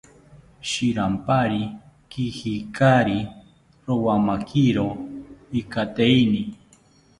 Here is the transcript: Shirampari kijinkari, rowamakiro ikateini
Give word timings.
Shirampari 0.69 1.61
kijinkari, 2.09 3.19
rowamakiro 3.85 4.87
ikateini 5.59 6.41